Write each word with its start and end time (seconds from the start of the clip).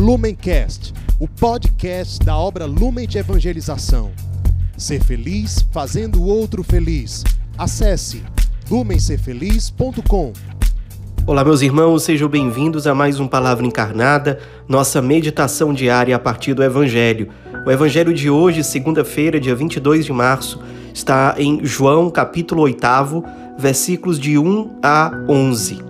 Lumencast, 0.00 0.94
o 1.18 1.28
podcast 1.28 2.24
da 2.24 2.34
obra 2.34 2.64
Lumen 2.64 3.06
de 3.06 3.18
Evangelização. 3.18 4.12
Ser 4.74 5.04
feliz 5.04 5.62
fazendo 5.70 6.22
o 6.22 6.24
outro 6.24 6.62
feliz. 6.62 7.22
Acesse 7.58 8.22
lumencerfeliz.com. 8.70 10.32
Olá, 11.26 11.44
meus 11.44 11.60
irmãos, 11.60 12.02
sejam 12.02 12.30
bem-vindos 12.30 12.86
a 12.86 12.94
mais 12.94 13.20
um 13.20 13.28
Palavra 13.28 13.66
Encarnada, 13.66 14.38
nossa 14.66 15.02
meditação 15.02 15.74
diária 15.74 16.16
a 16.16 16.18
partir 16.18 16.54
do 16.54 16.62
Evangelho. 16.64 17.28
O 17.66 17.70
Evangelho 17.70 18.14
de 18.14 18.30
hoje, 18.30 18.64
segunda-feira, 18.64 19.38
dia 19.38 19.54
22 19.54 20.06
de 20.06 20.14
março, 20.14 20.62
está 20.94 21.34
em 21.36 21.62
João, 21.62 22.10
capítulo 22.10 22.62
8, 22.62 23.22
versículos 23.58 24.18
de 24.18 24.38
1 24.38 24.78
a 24.82 25.12
11. 25.28 25.89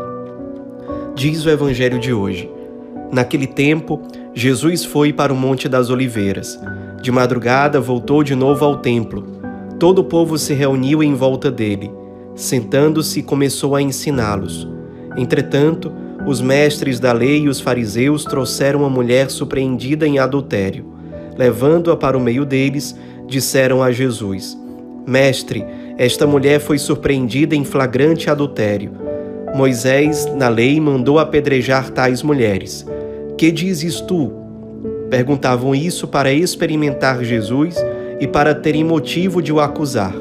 Diz 1.21 1.45
o 1.45 1.51
Evangelho 1.51 1.99
de 1.99 2.11
hoje. 2.11 2.49
Naquele 3.11 3.45
tempo, 3.45 4.01
Jesus 4.33 4.83
foi 4.83 5.13
para 5.13 5.31
o 5.31 5.35
Monte 5.35 5.69
das 5.69 5.91
Oliveiras. 5.91 6.59
De 6.99 7.11
madrugada, 7.11 7.79
voltou 7.79 8.23
de 8.23 8.33
novo 8.33 8.65
ao 8.65 8.77
templo. 8.77 9.23
Todo 9.79 9.99
o 9.99 10.03
povo 10.03 10.35
se 10.39 10.55
reuniu 10.55 11.03
em 11.03 11.13
volta 11.13 11.51
dele. 11.51 11.91
Sentando-se, 12.33 13.21
começou 13.21 13.75
a 13.75 13.83
ensiná-los. 13.83 14.67
Entretanto, 15.15 15.93
os 16.25 16.41
mestres 16.41 16.99
da 16.99 17.13
lei 17.13 17.43
e 17.43 17.49
os 17.49 17.61
fariseus 17.61 18.25
trouxeram 18.25 18.79
uma 18.79 18.89
mulher 18.89 19.29
surpreendida 19.29 20.07
em 20.07 20.17
adultério. 20.17 20.87
Levando-a 21.37 21.95
para 21.95 22.17
o 22.17 22.19
meio 22.19 22.45
deles, 22.45 22.97
disseram 23.27 23.83
a 23.83 23.91
Jesus: 23.91 24.57
Mestre, 25.05 25.63
esta 25.99 26.25
mulher 26.25 26.59
foi 26.59 26.79
surpreendida 26.79 27.55
em 27.55 27.63
flagrante 27.63 28.27
adultério. 28.27 29.10
Moisés, 29.53 30.25
na 30.35 30.47
lei, 30.47 30.79
mandou 30.79 31.19
apedrejar 31.19 31.89
tais 31.89 32.23
mulheres. 32.23 32.85
Que 33.37 33.51
dizes 33.51 33.99
tu? 33.99 34.31
Perguntavam 35.09 35.75
isso 35.75 36.07
para 36.07 36.31
experimentar 36.31 37.21
Jesus 37.23 37.75
e 38.19 38.25
para 38.25 38.55
terem 38.55 38.83
motivo 38.83 39.41
de 39.41 39.51
o 39.51 39.59
acusar. 39.59 40.15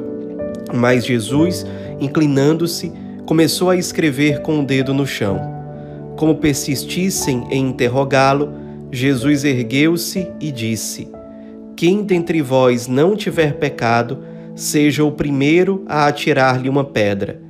Mas 0.74 1.06
Jesus, 1.06 1.64
inclinando-se, 2.00 2.92
começou 3.24 3.70
a 3.70 3.76
escrever 3.76 4.42
com 4.42 4.60
o 4.60 4.66
dedo 4.66 4.92
no 4.92 5.06
chão. 5.06 5.38
Como 6.16 6.34
persistissem 6.34 7.46
em 7.50 7.68
interrogá-lo, 7.68 8.52
Jesus 8.90 9.44
ergueu-se 9.44 10.28
e 10.40 10.50
disse: 10.50 11.08
Quem 11.76 12.02
dentre 12.02 12.42
vós 12.42 12.88
não 12.88 13.14
tiver 13.14 13.54
pecado, 13.54 14.18
seja 14.56 15.04
o 15.04 15.12
primeiro 15.12 15.84
a 15.86 16.08
atirar-lhe 16.08 16.68
uma 16.68 16.84
pedra. 16.84 17.49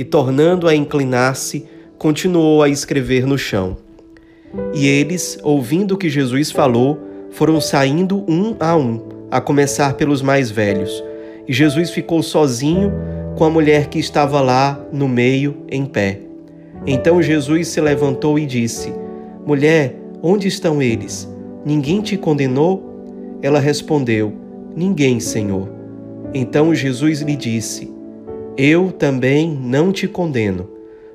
E 0.00 0.04
tornando 0.04 0.66
a 0.66 0.74
inclinar-se, 0.74 1.66
continuou 1.98 2.62
a 2.62 2.70
escrever 2.70 3.26
no 3.26 3.36
chão. 3.36 3.76
E 4.72 4.86
eles, 4.86 5.38
ouvindo 5.42 5.92
o 5.92 5.98
que 5.98 6.08
Jesus 6.08 6.50
falou, 6.50 6.98
foram 7.32 7.60
saindo 7.60 8.24
um 8.26 8.56
a 8.58 8.74
um, 8.74 9.02
a 9.30 9.42
começar 9.42 9.92
pelos 9.98 10.22
mais 10.22 10.50
velhos. 10.50 11.04
E 11.46 11.52
Jesus 11.52 11.90
ficou 11.90 12.22
sozinho 12.22 12.90
com 13.36 13.44
a 13.44 13.50
mulher 13.50 13.88
que 13.88 13.98
estava 13.98 14.40
lá 14.40 14.82
no 14.90 15.06
meio, 15.06 15.58
em 15.70 15.84
pé. 15.84 16.22
Então 16.86 17.20
Jesus 17.20 17.68
se 17.68 17.78
levantou 17.78 18.38
e 18.38 18.46
disse: 18.46 18.94
Mulher, 19.44 19.94
onde 20.22 20.48
estão 20.48 20.80
eles? 20.80 21.28
Ninguém 21.62 22.00
te 22.00 22.16
condenou? 22.16 23.38
Ela 23.42 23.60
respondeu: 23.60 24.32
Ninguém, 24.74 25.20
Senhor. 25.20 25.68
Então 26.32 26.74
Jesus 26.74 27.20
lhe 27.20 27.36
disse: 27.36 27.99
Eu 28.62 28.92
também 28.92 29.58
não 29.58 29.90
te 29.90 30.06
condeno. 30.06 30.68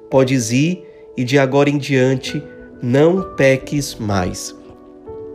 Podes 0.10 0.52
ir 0.52 0.84
e 1.16 1.24
de 1.24 1.38
agora 1.38 1.70
em 1.70 1.78
diante 1.78 2.42
não 2.82 3.36
peques 3.36 3.94
mais. 3.94 4.56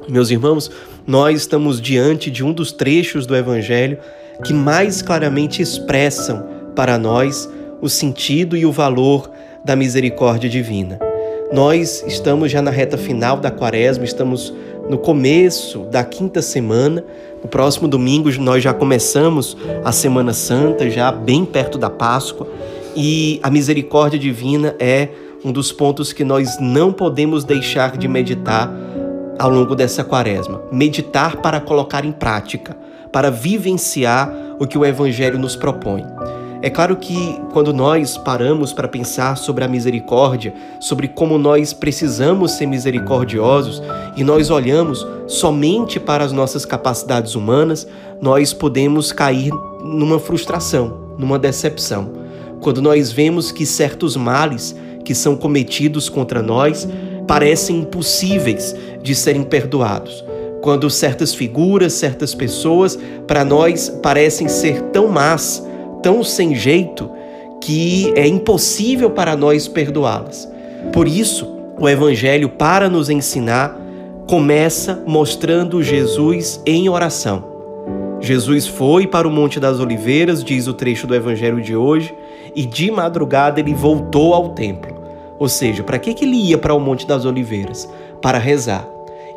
Meus 0.09 0.29
irmãos, 0.29 0.73
nós 1.07 1.43
estamos 1.43 1.81
diante 1.81 2.29
de 2.29 2.43
um 2.43 2.53
dos 2.53 2.73
trechos 2.73 3.27
do 3.27 3.37
Evangelho 3.37 3.97
que 4.45 4.53
mais 4.53 5.01
claramente 5.01 5.63
expressam 5.63 6.45
para 6.75 6.99
nós 6.99 7.49
o 7.81 7.89
sentido 7.89 8.57
e 8.57 8.67
o 8.67 8.73
valor 8.73 9.31
da 9.65 9.77
misericórdia 9.77 10.51
divina. 10.51 10.99
Nós 11.53 12.03
estamos 12.09 12.51
já 12.51 12.61
na 12.61 12.73
reta 12.73 12.99
final 12.99 13.37
da 13.37 13.53
quaresma, 13.53 14.05
estamos 14.05 14.53
no 14.91 14.99
começo 14.99 15.85
da 15.85 16.03
quinta 16.03 16.43
semana. 16.43 17.05
No 17.41 17.49
próximo 17.49 17.87
domingo 17.87 18.29
nós 18.41 18.61
já 18.61 18.75
começamos 18.75 19.57
a 19.85 19.93
Semana 19.93 20.33
Santa, 20.33 20.91
já 20.91 21.13
bem 21.13 21.45
perto 21.45 21.79
da 21.79 21.89
Páscoa, 21.89 22.49
e 22.97 23.39
a 23.41 23.49
misericórdia 23.49 24.19
divina 24.19 24.75
é 24.81 25.09
um 25.45 25.53
dos 25.53 25.71
pontos 25.71 26.13
que 26.13 26.25
nós 26.25 26.59
não 26.59 26.93
podemos 26.93 27.45
deixar 27.45 27.97
de 27.97 28.09
meditar 28.09 28.69
ao 29.39 29.49
longo 29.49 29.77
dessa 29.77 30.03
quaresma. 30.03 30.61
Meditar 30.73 31.37
para 31.37 31.61
colocar 31.61 32.05
em 32.05 32.13
prática, 32.13 32.77
para 33.13 33.31
vivenciar 33.31 34.57
o 34.59 34.67
que 34.67 34.77
o 34.77 34.85
Evangelho 34.85 35.39
nos 35.39 35.55
propõe. 35.55 36.05
É 36.63 36.69
claro 36.69 36.97
que 36.97 37.41
quando 37.53 37.73
nós 37.73 38.19
paramos 38.19 38.71
para 38.71 38.87
pensar 38.87 39.37
sobre 39.37 39.65
a 39.65 39.69
misericórdia, 39.69 40.53
sobre 40.79 41.09
como 41.09 41.39
nós 41.39 41.73
precisamos 41.73 42.53
ser 42.53 42.67
misericordiosos 42.67 43.83
e 44.15 44.23
nós 44.23 44.51
olhamos 44.51 45.07
somente 45.27 45.99
para 45.99 46.23
as 46.23 46.33
nossas 46.33 46.67
capacidades 46.67 47.35
humanas, 47.35 47.89
nós 48.21 48.53
podemos 48.53 49.11
cair 49.11 49.51
numa 49.83 50.19
frustração, 50.19 51.15
numa 51.17 51.39
decepção. 51.39 52.13
Quando 52.61 52.83
nós 52.83 53.11
vemos 53.11 53.51
que 53.51 53.65
certos 53.65 54.15
males 54.15 54.77
que 55.03 55.15
são 55.15 55.37
cometidos 55.37 56.11
contra 56.11 56.43
nós 56.43 56.87
parecem 57.27 57.79
impossíveis 57.79 58.77
de 59.03 59.15
serem 59.15 59.45
perdoados. 59.45 60.23
Quando 60.61 60.91
certas 60.91 61.35
figuras, 61.35 61.95
certas 61.95 62.35
pessoas, 62.35 62.99
para 63.27 63.47
nós 63.47 63.89
parecem 64.03 64.47
ser 64.47 64.83
tão 64.93 65.09
más, 65.09 65.67
tão 66.03 66.23
sem 66.23 66.55
jeito 66.55 67.11
que 67.61 68.13
é 68.17 68.27
impossível 68.27 69.11
para 69.11 69.37
nós 69.37 69.69
perdoá-las. 69.69 70.51
Por 70.93 71.07
isso, 71.07 71.47
o 71.79 71.89
Evangelho, 71.89 72.49
para 72.49 72.89
nos 72.89 73.11
ensinar, 73.11 73.79
começa 74.27 75.03
mostrando 75.07 75.83
Jesus 75.83 76.61
em 76.65 76.89
oração. 76.89 77.51
Jesus 78.21 78.67
foi 78.67 79.07
para 79.07 79.27
o 79.27 79.31
Monte 79.31 79.59
das 79.59 79.81
Oliveiras, 79.81 80.45
diz 80.45 80.67
o 80.67 80.75
trecho 80.75 81.07
do 81.07 81.15
Evangelho 81.15 81.61
de 81.61 81.75
hoje, 81.75 82.15
e 82.55 82.67
de 82.67 82.91
madrugada 82.91 83.61
ele 83.61 83.75
voltou 83.75 84.35
ao 84.35 84.51
templo. 84.51 85.01
Ou 85.39 85.49
seja, 85.49 85.83
para 85.83 85.99
que, 85.99 86.13
que 86.13 86.25
ele 86.25 86.37
ia 86.37 86.59
para 86.59 86.75
o 86.75 86.81
Monte 86.81 87.07
das 87.07 87.25
Oliveiras? 87.25 87.89
Para 88.21 88.39
rezar. 88.39 88.87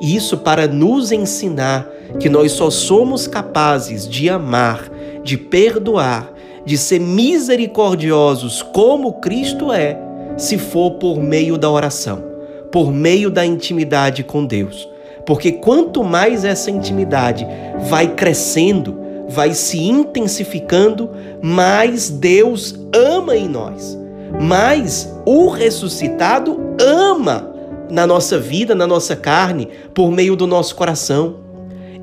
Isso 0.02 0.38
para 0.38 0.68
nos 0.68 1.14
ensinar 1.14 1.88
que 2.20 2.28
nós 2.28 2.52
só 2.52 2.70
somos 2.70 3.26
capazes 3.26 4.08
de 4.08 4.30
amar, 4.30 4.90
de 5.24 5.38
perdoar, 5.38 6.33
de 6.66 6.78
ser 6.78 7.00
misericordiosos 7.00 8.62
como 8.62 9.14
Cristo 9.14 9.72
é, 9.72 10.00
se 10.38 10.58
for 10.58 10.92
por 10.92 11.22
meio 11.22 11.58
da 11.58 11.70
oração, 11.70 12.24
por 12.72 12.92
meio 12.92 13.30
da 13.30 13.46
intimidade 13.46 14.24
com 14.24 14.46
Deus. 14.46 14.90
Porque 15.26 15.52
quanto 15.52 16.04
mais 16.04 16.44
essa 16.44 16.70
intimidade 16.70 17.46
vai 17.90 18.14
crescendo, 18.14 18.98
vai 19.30 19.54
se 19.54 19.80
intensificando, 19.80 21.10
mais 21.42 22.10
Deus 22.10 22.76
ama 22.94 23.36
em 23.36 23.48
nós, 23.48 23.98
mais 24.42 25.14
o 25.26 25.48
ressuscitado 25.50 26.60
ama 26.80 27.54
na 27.90 28.08
nossa 28.08 28.40
vida, 28.40 28.74
na 28.74 28.88
nossa 28.88 29.16
carne, 29.16 29.70
por 29.94 30.12
meio 30.12 30.36
do 30.36 30.48
nosso 30.48 30.76
coração. 30.76 31.36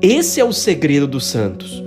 Esse 0.01 0.39
é 0.39 0.45
o 0.45 0.53
segredo 0.53 1.05
dos 1.05 1.25
santos. 1.25 1.83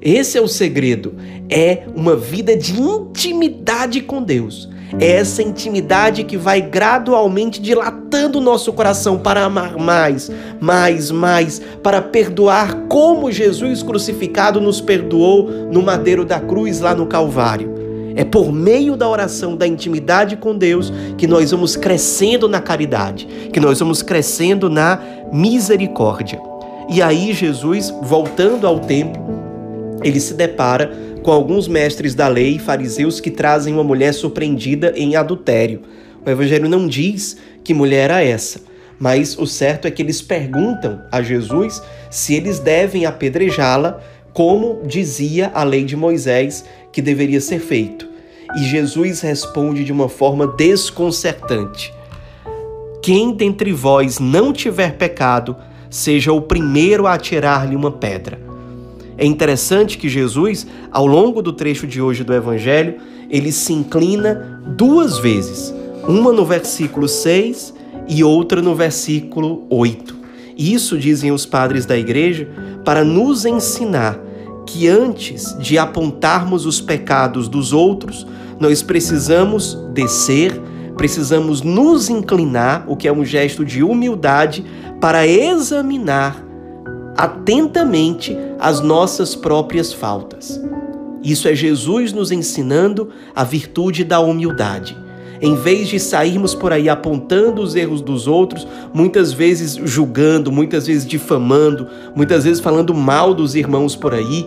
Esse 0.00 0.38
é 0.38 0.40
o 0.40 0.48
segredo. 0.48 1.14
É 1.48 1.84
uma 1.94 2.16
vida 2.16 2.56
de 2.56 2.80
intimidade 2.80 4.00
com 4.00 4.22
Deus. 4.22 4.68
É 4.98 5.12
essa 5.12 5.42
intimidade 5.42 6.24
que 6.24 6.36
vai 6.36 6.60
gradualmente 6.60 7.60
dilatando 7.60 8.38
o 8.38 8.40
nosso 8.40 8.72
coração 8.72 9.18
para 9.18 9.44
amar 9.44 9.76
mais, 9.76 10.30
mais, 10.60 11.10
mais, 11.10 11.62
para 11.82 12.02
perdoar 12.02 12.86
como 12.88 13.30
Jesus 13.30 13.82
crucificado 13.82 14.60
nos 14.60 14.80
perdoou 14.80 15.48
no 15.70 15.82
madeiro 15.82 16.24
da 16.24 16.40
cruz 16.40 16.80
lá 16.80 16.94
no 16.94 17.06
Calvário. 17.06 17.78
É 18.16 18.24
por 18.24 18.52
meio 18.52 18.96
da 18.96 19.08
oração, 19.08 19.56
da 19.56 19.66
intimidade 19.66 20.36
com 20.36 20.56
Deus, 20.56 20.92
que 21.16 21.28
nós 21.28 21.52
vamos 21.52 21.76
crescendo 21.76 22.48
na 22.48 22.60
caridade, 22.60 23.28
que 23.52 23.60
nós 23.60 23.78
vamos 23.78 24.02
crescendo 24.02 24.68
na 24.68 25.00
misericórdia. 25.32 26.40
E 26.92 27.00
aí, 27.00 27.32
Jesus, 27.32 27.94
voltando 28.02 28.66
ao 28.66 28.80
templo, 28.80 29.22
ele 30.02 30.20
se 30.20 30.34
depara 30.34 30.90
com 31.22 31.30
alguns 31.30 31.68
mestres 31.68 32.14
da 32.14 32.28
lei, 32.28 32.58
fariseus, 32.58 33.20
que 33.20 33.30
trazem 33.30 33.74
uma 33.74 33.84
mulher 33.84 34.12
surpreendida 34.12 34.92
em 34.96 35.16
adultério. 35.16 35.82
O 36.24 36.30
Evangelho 36.30 36.68
não 36.68 36.86
diz 36.86 37.36
que 37.62 37.74
mulher 37.74 38.10
era 38.10 38.24
essa, 38.24 38.60
mas 38.98 39.38
o 39.38 39.46
certo 39.46 39.86
é 39.86 39.90
que 39.90 40.02
eles 40.02 40.20
perguntam 40.20 41.00
a 41.10 41.22
Jesus 41.22 41.82
se 42.10 42.34
eles 42.34 42.58
devem 42.58 43.06
apedrejá-la, 43.06 44.00
como 44.32 44.82
dizia 44.86 45.50
a 45.54 45.62
lei 45.64 45.84
de 45.84 45.96
Moisés 45.96 46.64
que 46.92 47.02
deveria 47.02 47.40
ser 47.40 47.60
feito. 47.60 48.08
E 48.56 48.64
Jesus 48.64 49.20
responde 49.20 49.84
de 49.84 49.92
uma 49.92 50.08
forma 50.08 50.46
desconcertante: 50.46 51.92
Quem 53.02 53.34
dentre 53.34 53.72
vós 53.72 54.18
não 54.18 54.52
tiver 54.52 54.96
pecado, 54.96 55.56
seja 55.88 56.32
o 56.32 56.42
primeiro 56.42 57.06
a 57.06 57.14
atirar-lhe 57.14 57.76
uma 57.76 57.90
pedra. 57.90 58.49
É 59.16 59.24
interessante 59.24 59.98
que 59.98 60.08
Jesus, 60.08 60.66
ao 60.90 61.06
longo 61.06 61.42
do 61.42 61.52
trecho 61.52 61.86
de 61.86 62.00
hoje 62.00 62.24
do 62.24 62.34
Evangelho, 62.34 62.96
ele 63.28 63.52
se 63.52 63.72
inclina 63.72 64.60
duas 64.66 65.18
vezes, 65.18 65.74
uma 66.08 66.32
no 66.32 66.44
versículo 66.44 67.06
6 67.06 67.74
e 68.08 68.24
outra 68.24 68.60
no 68.60 68.74
versículo 68.74 69.66
8. 69.70 70.16
Isso 70.56 70.98
dizem 70.98 71.32
os 71.32 71.46
padres 71.46 71.86
da 71.86 71.96
igreja 71.96 72.48
para 72.84 73.04
nos 73.04 73.44
ensinar 73.44 74.18
que 74.66 74.88
antes 74.88 75.56
de 75.58 75.78
apontarmos 75.78 76.66
os 76.66 76.80
pecados 76.80 77.48
dos 77.48 77.72
outros, 77.72 78.26
nós 78.58 78.82
precisamos 78.82 79.74
descer, 79.92 80.52
precisamos 80.96 81.62
nos 81.62 82.08
inclinar, 82.08 82.84
o 82.86 82.96
que 82.96 83.08
é 83.08 83.12
um 83.12 83.24
gesto 83.24 83.64
de 83.64 83.82
humildade, 83.82 84.64
para 85.00 85.26
examinar 85.26 86.44
atentamente 87.20 88.34
as 88.58 88.80
nossas 88.80 89.34
próprias 89.34 89.92
faltas. 89.92 90.58
Isso 91.22 91.48
é 91.48 91.54
Jesus 91.54 92.14
nos 92.14 92.32
ensinando 92.32 93.10
a 93.36 93.44
virtude 93.44 94.04
da 94.04 94.20
humildade. 94.20 94.96
Em 95.38 95.54
vez 95.54 95.88
de 95.88 96.00
sairmos 96.00 96.54
por 96.54 96.72
aí 96.72 96.88
apontando 96.88 97.60
os 97.60 97.76
erros 97.76 98.00
dos 98.00 98.26
outros, 98.26 98.66
muitas 98.94 99.34
vezes 99.34 99.78
julgando, 99.84 100.50
muitas 100.50 100.86
vezes 100.86 101.06
difamando, 101.06 101.86
muitas 102.16 102.44
vezes 102.44 102.58
falando 102.58 102.94
mal 102.94 103.34
dos 103.34 103.54
irmãos 103.54 103.94
por 103.94 104.14
aí, 104.14 104.46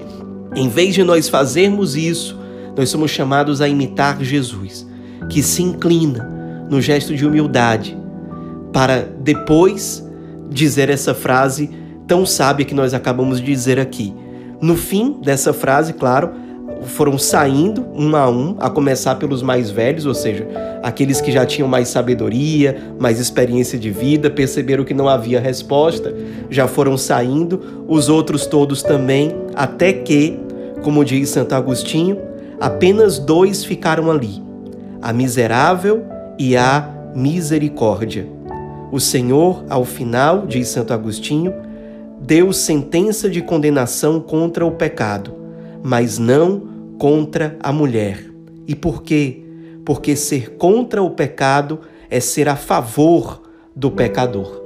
em 0.55 0.67
vez 0.67 0.95
de 0.95 1.03
nós 1.03 1.29
fazermos 1.29 1.95
isso, 1.95 2.39
nós 2.75 2.89
somos 2.89 3.11
chamados 3.11 3.61
a 3.61 3.67
imitar 3.67 4.19
Jesus, 4.23 4.87
que 5.29 5.43
se 5.43 5.61
inclina 5.61 6.27
no 6.71 6.81
gesto 6.81 7.15
de 7.15 7.23
humildade, 7.23 7.95
para 8.71 9.01
depois 9.01 10.03
dizer 10.49 10.89
essa 10.89 11.13
frase 11.13 11.82
tão 12.07 12.25
sábia 12.25 12.65
que 12.65 12.73
nós 12.73 12.93
acabamos 12.93 13.39
de 13.39 13.45
dizer 13.45 13.79
aqui. 13.79 14.13
No 14.61 14.75
fim 14.75 15.19
dessa 15.21 15.51
frase, 15.53 15.93
claro, 15.93 16.31
foram 16.83 17.17
saindo 17.17 17.85
um 17.93 18.15
a 18.15 18.29
um, 18.29 18.55
a 18.59 18.69
começar 18.69 19.15
pelos 19.15 19.41
mais 19.41 19.69
velhos, 19.69 20.05
ou 20.05 20.13
seja, 20.13 20.47
aqueles 20.81 21.21
que 21.21 21.31
já 21.31 21.45
tinham 21.45 21.67
mais 21.67 21.87
sabedoria, 21.87 22.93
mais 22.99 23.19
experiência 23.19 23.79
de 23.79 23.89
vida, 23.89 24.29
perceberam 24.29 24.83
que 24.83 24.93
não 24.93 25.07
havia 25.07 25.39
resposta, 25.39 26.13
já 26.49 26.67
foram 26.67 26.97
saindo, 26.97 27.85
os 27.87 28.09
outros 28.09 28.45
todos 28.45 28.83
também, 28.83 29.33
até 29.55 29.93
que, 29.93 30.39
como 30.83 31.05
diz 31.05 31.29
Santo 31.29 31.55
Agostinho, 31.55 32.17
apenas 32.59 33.17
dois 33.17 33.63
ficaram 33.63 34.11
ali: 34.11 34.41
a 35.01 35.13
miserável 35.13 36.03
e 36.37 36.55
a 36.57 36.89
misericórdia. 37.15 38.27
O 38.91 38.99
Senhor, 38.99 39.63
ao 39.69 39.85
final, 39.85 40.45
diz 40.45 40.67
Santo 40.67 40.93
Agostinho, 40.93 41.53
deu 42.25 42.53
sentença 42.53 43.29
de 43.29 43.41
condenação 43.41 44.21
contra 44.21 44.65
o 44.65 44.71
pecado, 44.71 45.35
mas 45.83 46.17
não 46.17 46.95
contra 46.97 47.57
a 47.59 47.73
mulher. 47.73 48.25
E 48.65 48.73
por 48.73 49.03
quê? 49.03 49.43
Porque 49.83 50.15
ser 50.15 50.51
contra 50.51 51.03
o 51.03 51.11
pecado 51.11 51.81
é 52.09 52.21
ser 52.21 52.47
a 52.47 52.55
favor 52.55 53.41
do 53.75 53.91
pecador. 53.91 54.63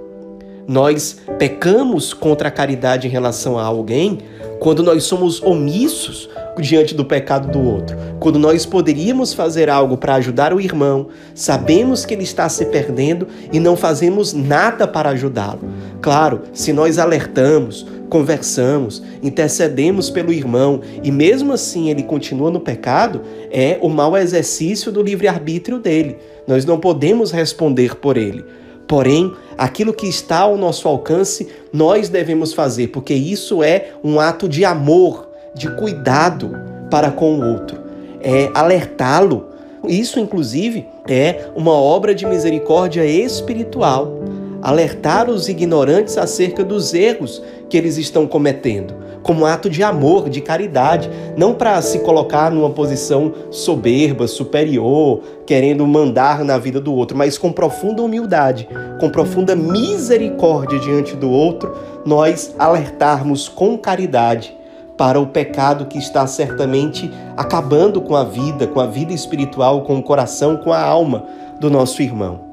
Nós 0.68 1.20
pecamos 1.40 2.14
contra 2.14 2.50
a 2.50 2.52
caridade 2.52 3.08
em 3.08 3.10
relação 3.10 3.58
a 3.58 3.64
alguém 3.64 4.20
quando 4.60 4.84
nós 4.84 5.04
somos 5.04 5.42
omissos 5.42 6.30
diante 6.60 6.96
do 6.96 7.06
pecado 7.06 7.52
do 7.52 7.62
outro. 7.62 7.96
Quando 8.20 8.40
nós 8.40 8.66
poderíamos 8.66 9.34
fazer 9.34 9.70
algo 9.70 9.98
para 9.98 10.16
ajudar 10.16 10.54
o 10.54 10.62
irmão, 10.62 11.08
sabemos 11.36 12.06
que 12.06 12.14
ele 12.14 12.24
está 12.24 12.50
se 12.50 12.66
perdendo 12.66 13.28
e 13.52 13.60
não 13.60 13.76
fazemos 13.76 14.34
nada 14.34 14.88
para 14.88 15.10
ajudá-lo. 15.10 15.62
Claro, 16.02 16.42
se 16.54 16.74
nós 16.74 16.98
alertamos, 16.98 17.86
conversamos, 18.10 19.04
intercedemos 19.22 20.10
pelo 20.10 20.34
irmão 20.34 20.82
e 21.04 21.12
mesmo 21.12 21.54
assim 21.54 21.90
ele 21.90 22.04
continua 22.04 22.50
no 22.50 22.60
pecado, 22.60 23.22
é 23.52 23.78
o 23.82 23.90
mau 23.90 24.18
exercício 24.18 24.92
do 24.92 25.04
livre-arbítrio 25.04 25.80
dele. 25.80 26.18
Nós 26.48 26.66
não 26.66 26.80
podemos 26.80 27.32
responder 27.32 27.96
por 27.96 28.18
ele. 28.18 28.44
Porém, 28.88 29.34
aquilo 29.58 29.94
que 29.94 30.08
está 30.08 30.40
ao 30.40 30.58
nosso 30.58 30.88
alcance, 30.88 31.48
nós 31.74 32.10
devemos 32.10 32.54
fazer, 32.54 32.88
porque 32.88 33.14
isso 33.14 33.62
é 33.62 33.92
um 34.04 34.20
ato 34.20 34.48
de 34.48 34.64
amor, 34.64 35.28
de 35.54 35.70
cuidado 35.76 36.52
para 36.90 37.12
com 37.12 37.40
o 37.40 37.46
outro. 37.46 37.78
É 38.22 38.50
alertá-lo. 38.54 39.48
Isso, 39.88 40.20
inclusive, 40.20 40.86
é 41.08 41.50
uma 41.56 41.74
obra 41.74 42.16
de 42.16 42.26
misericórdia 42.26 43.06
espiritual 43.06 44.17
alertar 44.62 45.30
os 45.30 45.48
ignorantes 45.48 46.18
acerca 46.18 46.64
dos 46.64 46.94
erros 46.94 47.42
que 47.70 47.78
eles 47.78 47.98
estão 47.98 48.26
cometendo, 48.26 48.94
como 49.22 49.46
ato 49.46 49.70
de 49.70 49.84
amor, 49.84 50.30
de 50.30 50.42
caridade, 50.42 51.10
não 51.36 51.54
para 51.54 51.82
se 51.82 52.00
colocar 52.00 52.52
numa 52.52 52.70
posição 52.70 53.34
soberba, 53.52 54.28
superior, 54.28 55.22
querendo 55.46 55.86
mandar 55.86 56.44
na 56.44 56.58
vida 56.58 56.80
do 56.80 56.94
outro, 56.94 57.18
mas 57.18 57.38
com 57.38 57.52
profunda 57.52 58.02
humildade, 58.02 58.68
com 59.00 59.10
profunda 59.10 59.56
misericórdia 59.56 60.80
diante 60.80 61.16
do 61.16 61.30
outro, 61.30 61.76
nós 62.06 62.56
alertarmos 62.58 63.50
com 63.50 63.78
caridade 63.78 64.56
para 64.98 65.20
o 65.20 65.28
pecado 65.28 65.86
que 65.86 66.00
está 66.00 66.26
certamente 66.26 67.12
acabando 67.36 68.02
com 68.02 68.16
a 68.16 68.24
vida, 68.24 68.66
com 68.66 68.80
a 68.80 68.88
vida 68.88 69.14
espiritual, 69.14 69.84
com 69.84 69.98
o 70.00 70.04
coração, 70.04 70.58
com 70.58 70.74
a 70.74 70.82
alma 70.82 71.26
do 71.60 71.70
nosso 71.70 72.02
irmão. 72.02 72.47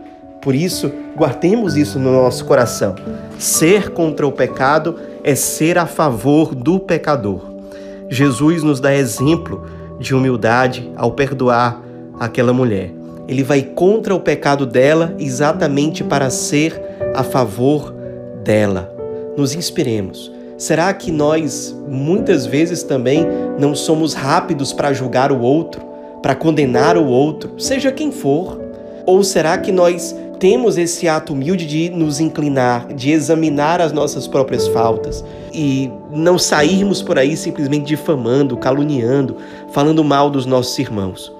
Por 0.44 0.54
isso, 0.54 0.92
guardemos 1.16 1.74
isso 1.74 1.98
no 1.98 2.12
nosso 2.12 2.44
coração. 2.44 2.94
Ser 3.38 3.88
contra 3.88 4.26
o 4.26 4.30
pecado 4.30 4.96
é 5.24 5.34
ser 5.34 5.78
a 5.78 5.86
favor 5.86 6.54
do 6.54 6.78
pecador. 6.78 7.40
Jesus 8.10 8.62
nos 8.62 8.78
dá 8.78 8.94
exemplo 8.94 9.64
de 9.98 10.14
humildade 10.14 10.92
ao 10.96 11.12
perdoar 11.12 11.82
aquela 12.20 12.52
mulher. 12.52 12.92
Ele 13.26 13.42
vai 13.42 13.62
contra 13.62 14.14
o 14.14 14.20
pecado 14.20 14.66
dela 14.66 15.14
exatamente 15.18 16.04
para 16.04 16.28
ser 16.28 16.78
a 17.14 17.22
favor 17.22 17.94
dela. 18.44 18.94
Nos 19.38 19.54
inspiremos. 19.54 20.30
Será 20.58 20.92
que 20.92 21.10
nós 21.10 21.74
muitas 21.88 22.44
vezes 22.44 22.82
também 22.82 23.26
não 23.58 23.74
somos 23.74 24.12
rápidos 24.12 24.74
para 24.74 24.92
julgar 24.92 25.32
o 25.32 25.40
outro, 25.40 25.80
para 26.22 26.34
condenar 26.34 26.98
o 26.98 27.06
outro, 27.06 27.58
seja 27.58 27.90
quem 27.90 28.12
for? 28.12 28.60
Ou 29.06 29.24
será 29.24 29.56
que 29.58 29.72
nós 29.72 30.14
temos 30.44 30.76
esse 30.76 31.08
ato 31.08 31.32
humilde 31.32 31.66
de 31.66 31.88
nos 31.88 32.20
inclinar, 32.20 32.92
de 32.92 33.10
examinar 33.10 33.80
as 33.80 33.92
nossas 33.92 34.28
próprias 34.28 34.68
faltas 34.68 35.24
e 35.50 35.90
não 36.10 36.38
sairmos 36.38 37.00
por 37.00 37.18
aí 37.18 37.34
simplesmente 37.34 37.86
difamando, 37.86 38.54
caluniando, 38.58 39.38
falando 39.70 40.04
mal 40.04 40.28
dos 40.28 40.44
nossos 40.44 40.78
irmãos. 40.78 41.32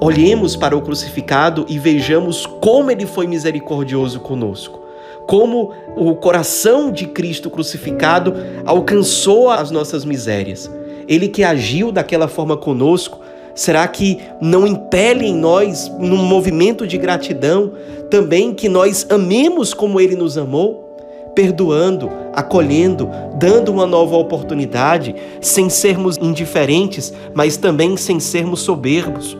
Olhemos 0.00 0.56
para 0.56 0.76
o 0.76 0.82
crucificado 0.82 1.64
e 1.68 1.78
vejamos 1.78 2.46
como 2.46 2.90
ele 2.90 3.06
foi 3.06 3.28
misericordioso 3.28 4.18
conosco. 4.18 4.80
Como 5.28 5.70
o 5.94 6.16
coração 6.16 6.90
de 6.90 7.06
Cristo 7.06 7.48
crucificado 7.48 8.34
alcançou 8.66 9.50
as 9.50 9.70
nossas 9.70 10.04
misérias. 10.04 10.68
Ele 11.06 11.28
que 11.28 11.44
agiu 11.44 11.92
daquela 11.92 12.26
forma 12.26 12.56
conosco, 12.56 13.20
Será 13.60 13.86
que 13.86 14.18
não 14.40 14.66
impele 14.66 15.26
em 15.26 15.34
nós, 15.34 15.92
num 15.98 16.16
movimento 16.16 16.86
de 16.86 16.96
gratidão, 16.96 17.74
também 18.08 18.54
que 18.54 18.70
nós 18.70 19.06
amemos 19.10 19.74
como 19.74 20.00
Ele 20.00 20.16
nos 20.16 20.38
amou? 20.38 20.96
Perdoando, 21.34 22.08
acolhendo, 22.32 23.06
dando 23.38 23.70
uma 23.70 23.86
nova 23.86 24.16
oportunidade, 24.16 25.14
sem 25.42 25.68
sermos 25.68 26.16
indiferentes, 26.16 27.12
mas 27.34 27.58
também 27.58 27.98
sem 27.98 28.18
sermos 28.18 28.60
soberbos. 28.60 29.36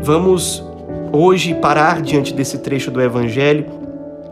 Vamos 0.00 0.64
hoje 1.12 1.52
parar 1.56 2.00
diante 2.00 2.32
desse 2.32 2.56
trecho 2.56 2.90
do 2.90 3.02
Evangelho 3.02 3.66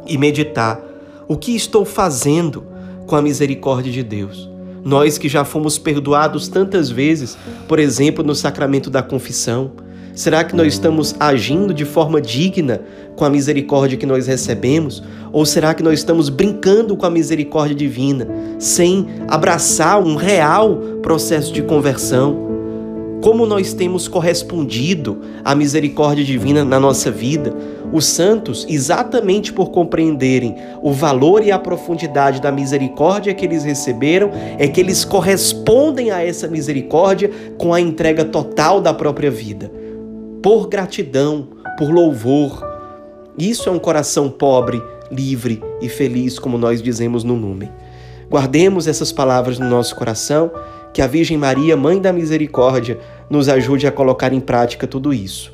e 0.06 0.16
meditar: 0.16 0.80
o 1.28 1.36
que 1.36 1.54
estou 1.54 1.84
fazendo 1.84 2.64
com 3.06 3.14
a 3.14 3.20
misericórdia 3.20 3.92
de 3.92 4.02
Deus? 4.02 4.53
Nós 4.84 5.16
que 5.16 5.28
já 5.30 5.44
fomos 5.44 5.78
perdoados 5.78 6.46
tantas 6.46 6.90
vezes, 6.90 7.38
por 7.66 7.78
exemplo, 7.78 8.22
no 8.22 8.34
sacramento 8.34 8.90
da 8.90 9.02
confissão, 9.02 9.72
será 10.14 10.44
que 10.44 10.54
nós 10.54 10.74
estamos 10.74 11.14
agindo 11.18 11.72
de 11.72 11.86
forma 11.86 12.20
digna 12.20 12.82
com 13.16 13.24
a 13.24 13.30
misericórdia 13.30 13.96
que 13.96 14.04
nós 14.04 14.26
recebemos? 14.26 15.02
Ou 15.32 15.46
será 15.46 15.72
que 15.72 15.82
nós 15.82 16.00
estamos 16.00 16.28
brincando 16.28 16.96
com 16.96 17.06
a 17.06 17.10
misericórdia 17.10 17.74
divina, 17.74 18.28
sem 18.58 19.06
abraçar 19.26 20.00
um 20.00 20.16
real 20.16 20.76
processo 21.02 21.52
de 21.52 21.62
conversão? 21.62 22.53
Como 23.22 23.46
nós 23.46 23.72
temos 23.72 24.06
correspondido 24.06 25.20
à 25.44 25.54
misericórdia 25.54 26.24
divina 26.24 26.64
na 26.64 26.78
nossa 26.78 27.10
vida? 27.10 27.54
Os 27.92 28.06
santos, 28.06 28.66
exatamente 28.68 29.52
por 29.52 29.70
compreenderem 29.70 30.56
o 30.82 30.92
valor 30.92 31.42
e 31.42 31.50
a 31.52 31.58
profundidade 31.58 32.40
da 32.40 32.50
misericórdia 32.50 33.32
que 33.32 33.44
eles 33.44 33.64
receberam, 33.64 34.30
é 34.58 34.68
que 34.68 34.80
eles 34.80 35.04
correspondem 35.04 36.10
a 36.10 36.24
essa 36.24 36.48
misericórdia 36.48 37.30
com 37.56 37.72
a 37.72 37.80
entrega 37.80 38.24
total 38.24 38.80
da 38.80 38.92
própria 38.92 39.30
vida. 39.30 39.70
Por 40.42 40.68
gratidão, 40.68 41.48
por 41.78 41.90
louvor. 41.90 42.62
Isso 43.38 43.68
é 43.68 43.72
um 43.72 43.78
coração 43.78 44.28
pobre, 44.28 44.82
livre 45.10 45.62
e 45.80 45.88
feliz, 45.88 46.38
como 46.38 46.58
nós 46.58 46.82
dizemos 46.82 47.24
no 47.24 47.36
Numen. 47.36 47.70
Guardemos 48.28 48.86
essas 48.86 49.12
palavras 49.12 49.58
no 49.58 49.68
nosso 49.68 49.94
coração 49.94 50.50
que 50.94 51.02
a 51.02 51.08
Virgem 51.08 51.36
Maria, 51.36 51.76
Mãe 51.76 52.00
da 52.00 52.12
Misericórdia, 52.12 53.00
nos 53.28 53.48
ajude 53.48 53.84
a 53.84 53.90
colocar 53.90 54.32
em 54.32 54.38
prática 54.38 54.86
tudo 54.86 55.12
isso. 55.12 55.52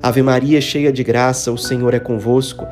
Ave 0.00 0.22
Maria, 0.22 0.60
cheia 0.60 0.92
de 0.92 1.02
graça, 1.02 1.50
o 1.50 1.58
Senhor 1.58 1.92
é 1.92 1.98
convosco. 1.98 2.64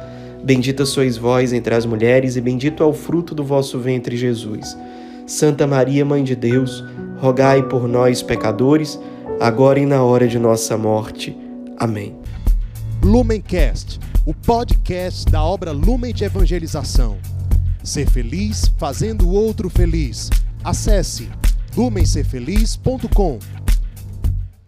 Bendita 0.45 0.87
sois 0.87 1.17
vós 1.17 1.53
entre 1.53 1.75
as 1.75 1.85
mulheres, 1.85 2.37
e 2.37 2.41
bendito 2.41 2.85
é 2.85 2.87
o 2.87 2.93
fruto 2.93 3.35
do 3.35 3.43
vosso 3.43 3.81
ventre, 3.81 4.17
Jesus. 4.17 4.79
Santa 5.27 5.67
Maria, 5.67 6.05
Mãe 6.05 6.23
de 6.23 6.37
Deus, 6.37 6.85
rogai 7.19 7.65
por 7.65 7.89
nós, 7.89 8.23
pecadores, 8.23 8.97
agora 9.41 9.81
e 9.81 9.87
na 9.87 10.05
hora 10.05 10.29
de 10.29 10.39
nossa 10.39 10.79
morte. 10.79 11.37
Amém. 11.77 12.15
Lumencast, 13.03 13.99
o 14.25 14.33
podcast 14.33 15.25
da 15.33 15.43
obra 15.43 15.73
Lumen 15.73 16.15
de 16.15 16.23
Evangelização. 16.23 17.17
Ser 17.83 18.09
feliz 18.09 18.73
fazendo 18.79 19.27
o 19.27 19.33
outro 19.33 19.69
feliz. 19.69 20.31
Acesse 20.63 21.29
lumencerfeliz.com 21.77 23.64